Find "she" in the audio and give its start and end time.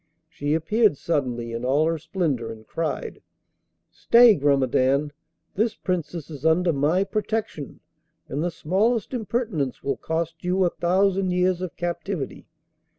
0.27-0.55